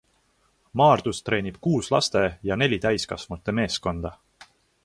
[0.81, 4.17] Maardus treenib kuus laste ja neli täiskasvanute meeskonda.